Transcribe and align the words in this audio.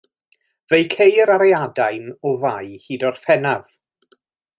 Fe'i 0.71 0.85
ceir 0.93 1.31
ar 1.33 1.43
ei 1.47 1.53
adain 1.57 2.07
o 2.31 2.31
Fai 2.45 2.73
hyd 2.87 3.05
Orffennaf. 3.11 3.77